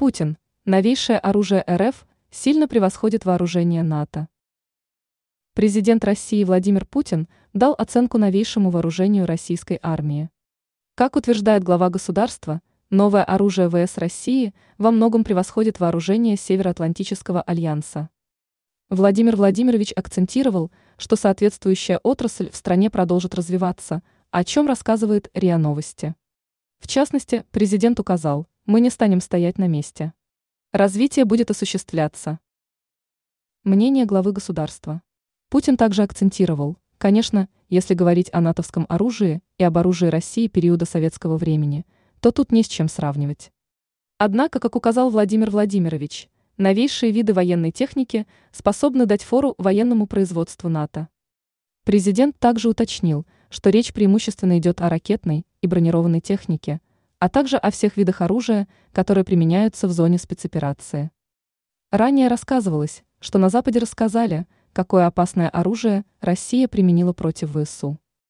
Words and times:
Путин. 0.00 0.38
Новейшее 0.64 1.18
оружие 1.18 1.62
РФ 1.68 2.06
сильно 2.30 2.66
превосходит 2.66 3.26
вооружение 3.26 3.82
НАТО. 3.82 4.28
Президент 5.52 6.02
России 6.06 6.42
Владимир 6.42 6.86
Путин 6.86 7.28
дал 7.52 7.74
оценку 7.76 8.16
новейшему 8.16 8.70
вооружению 8.70 9.26
российской 9.26 9.78
армии. 9.82 10.30
Как 10.94 11.16
утверждает 11.16 11.64
глава 11.64 11.90
государства, 11.90 12.62
новое 12.88 13.24
оружие 13.24 13.68
ВС 13.68 13.98
России 13.98 14.54
во 14.78 14.90
многом 14.90 15.22
превосходит 15.22 15.80
вооружение 15.80 16.38
Североатлантического 16.38 17.42
альянса. 17.42 18.08
Владимир 18.88 19.36
Владимирович 19.36 19.92
акцентировал, 19.94 20.70
что 20.96 21.14
соответствующая 21.14 21.98
отрасль 21.98 22.48
в 22.50 22.56
стране 22.56 22.88
продолжит 22.88 23.34
развиваться, 23.34 24.02
о 24.30 24.44
чем 24.44 24.66
рассказывает 24.66 25.28
РИА 25.34 25.58
Новости. 25.58 26.14
В 26.80 26.88
частности, 26.88 27.44
президент 27.52 28.00
указал, 28.00 28.48
мы 28.64 28.80
не 28.80 28.88
станем 28.90 29.20
стоять 29.20 29.58
на 29.58 29.68
месте. 29.68 30.14
Развитие 30.72 31.26
будет 31.26 31.50
осуществляться. 31.50 32.40
Мнение 33.64 34.06
главы 34.06 34.32
государства. 34.32 35.02
Путин 35.50 35.76
также 35.76 36.02
акцентировал, 36.02 36.78
конечно, 36.96 37.48
если 37.68 37.92
говорить 37.92 38.30
о 38.32 38.40
натовском 38.40 38.86
оружии 38.88 39.42
и 39.58 39.64
об 39.64 39.76
оружии 39.76 40.06
России 40.06 40.48
периода 40.48 40.86
советского 40.86 41.36
времени, 41.36 41.84
то 42.20 42.32
тут 42.32 42.50
не 42.50 42.62
с 42.62 42.68
чем 42.68 42.88
сравнивать. 42.88 43.52
Однако, 44.16 44.58
как 44.58 44.74
указал 44.74 45.10
Владимир 45.10 45.50
Владимирович, 45.50 46.28
новейшие 46.56 47.12
виды 47.12 47.34
военной 47.34 47.72
техники 47.72 48.26
способны 48.52 49.04
дать 49.04 49.22
фору 49.22 49.54
военному 49.58 50.06
производству 50.06 50.70
НАТО. 50.70 51.08
Президент 51.84 52.38
также 52.38 52.68
уточнил, 52.68 53.26
что 53.50 53.68
речь 53.70 53.92
преимущественно 53.92 54.58
идет 54.58 54.80
о 54.80 54.88
ракетной 54.88 55.44
и 55.62 55.66
бронированной 55.66 56.20
технике, 56.20 56.80
а 57.18 57.28
также 57.28 57.56
о 57.56 57.70
всех 57.70 57.96
видах 57.96 58.20
оружия, 58.20 58.66
которые 58.92 59.24
применяются 59.24 59.88
в 59.88 59.92
зоне 59.92 60.18
спецоперации. 60.18 61.10
Ранее 61.90 62.28
рассказывалось, 62.28 63.02
что 63.20 63.38
на 63.38 63.48
Западе 63.48 63.78
рассказали, 63.78 64.46
какое 64.72 65.06
опасное 65.06 65.48
оружие 65.48 66.04
Россия 66.20 66.68
применила 66.68 67.12
против 67.12 67.56
ВСУ. 67.56 67.98